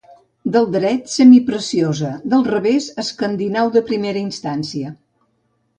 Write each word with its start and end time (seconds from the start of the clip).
Del 0.53 0.63
dret, 0.75 1.11
semipreciosa, 1.15 2.11
del 2.33 2.49
revés 2.49 2.89
escandinau 3.05 3.71
de 3.79 3.87
primera 3.93 4.25
instància. 4.27 4.99